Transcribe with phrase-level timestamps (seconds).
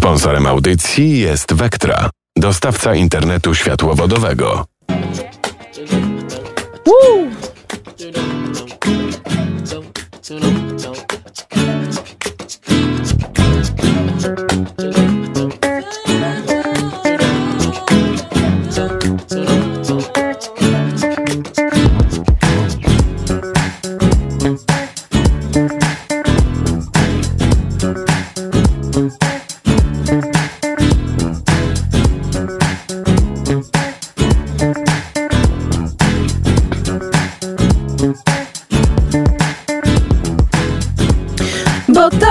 [0.00, 4.64] Sponsorem audycji jest Vectra, dostawca internetu światłowodowego.
[6.86, 7.30] Woo!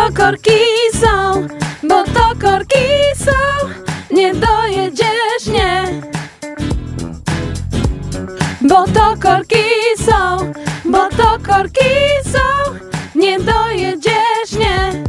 [0.10, 0.60] To korki
[0.94, 1.48] są,
[1.84, 3.68] bo to korki są,
[4.16, 5.84] nie dojedziesz, nie.
[8.62, 9.64] Bo to korki
[9.98, 10.52] są,
[10.86, 11.90] bo to korki
[12.24, 12.74] są,
[13.16, 15.04] nie dojedziesz, nie.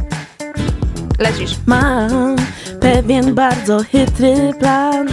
[1.19, 1.55] Lecisz.
[1.65, 2.35] Mam
[2.81, 5.07] pewien bardzo chytry plan.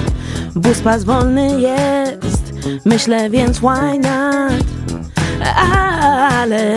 [0.54, 2.52] Bus pas wolny jest,
[2.84, 4.64] myślę więc why not?
[6.40, 6.74] Ale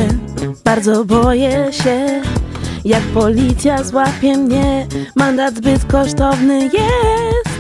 [0.66, 2.22] bardzo boję się,
[2.86, 4.88] jak policja złapie mnie.
[5.16, 7.52] Mandat zbyt kosztowny jest.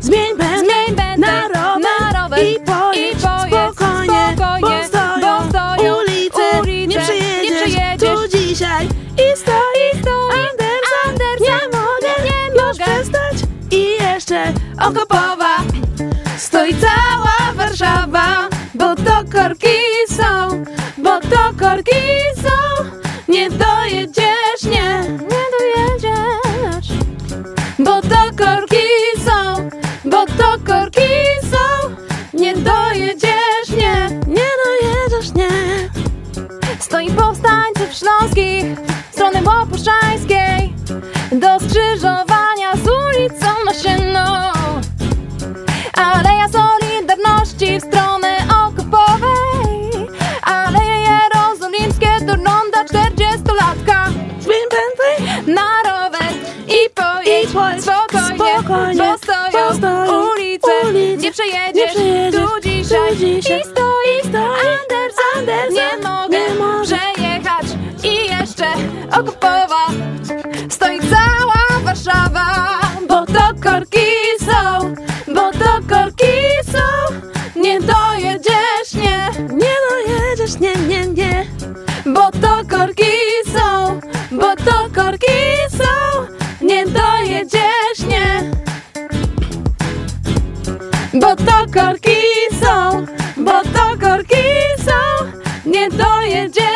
[0.00, 5.48] Zmień pętlę na rower, na rower i pojedź, i pojedź spokojnie, spokojnie, bo stoją, bo
[5.48, 8.18] stoją ulice, ulice, nie przyjedziesz, nie przyjedziesz.
[8.30, 12.84] tu dzisiaj i stoi, stoi Andersen, Andersen, nie mogę nie już mogę.
[12.84, 15.56] przestać i jeszcze Okopowa
[16.38, 19.76] stoi cała Warszawa, bo to korki
[20.08, 20.64] są,
[20.98, 22.00] bo to korki
[22.42, 22.84] są.
[23.28, 24.33] Nie dojedziesz,
[36.94, 38.64] Stoi powstańców śląskich
[39.12, 40.74] strony Łopuszczańskiej
[41.32, 44.20] do skrzyżowania z ulicą Nasienną.
[45.94, 50.08] Aleja Solidarności w stronę Okopowej.
[50.42, 54.10] Aleje Jerozolimskie do ronda 40-latka.
[54.40, 56.32] Zmień pętlę Na rower
[56.68, 57.50] i pojedź,
[57.82, 61.22] spokojnie, spokojnie, bo stoją ulice, ulice.
[61.22, 63.83] nie przejedziesz, Nie przejedziesz tu dzisiaj, tu dzisiaj.
[91.14, 92.16] Bo to korki
[92.60, 94.44] są, bo to korki
[94.78, 95.24] są,
[95.66, 96.73] nie dojedziesz,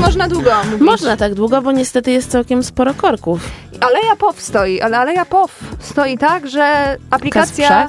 [0.00, 0.80] można długo mówić.
[0.80, 3.40] Można tak długo, bo niestety jest całkiem sporo korków.
[3.80, 7.88] Aleja POW stoi, ale Aleja POW stoi tak, że aplikacja,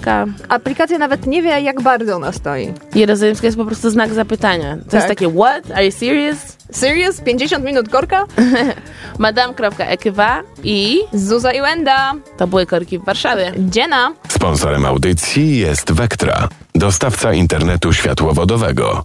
[0.50, 2.74] aplikacja nawet nie wie, jak bardzo ona stoi.
[2.96, 4.78] Jerozolimska jest po prostu znak zapytania.
[4.78, 4.94] To Tak.
[4.94, 5.72] jest takie, what?
[5.72, 6.38] Are you serious?
[6.72, 7.22] Serious?
[7.22, 8.26] 50 minut korka?
[9.20, 12.14] Madame.ekywa i Zuza i Wenda.
[12.38, 13.52] to były korki w Warszawie.
[13.58, 14.12] Dziena.
[14.28, 19.04] Sponsorem audycji jest Vectra, dostawca internetu światłowodowego.